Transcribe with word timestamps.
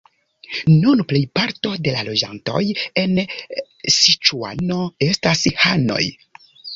Nun 0.83 1.01
plejparto 1.09 1.73
de 1.87 1.91
la 1.97 2.05
loĝantoj 2.07 2.61
en 3.01 3.13
Siĉuano 3.99 4.79
estas 5.09 5.45
hanoj. 5.65 6.01